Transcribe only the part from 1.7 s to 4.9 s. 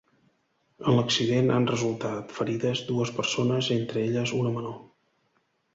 resultat ferides dues persones, entre elles una menor.